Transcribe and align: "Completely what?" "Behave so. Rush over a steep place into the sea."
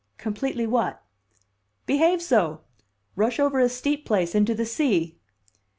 "Completely 0.17 0.65
what?" 0.65 1.03
"Behave 1.85 2.23
so. 2.23 2.61
Rush 3.15 3.39
over 3.39 3.59
a 3.59 3.69
steep 3.69 4.03
place 4.03 4.33
into 4.33 4.55
the 4.55 4.65
sea." 4.65 5.19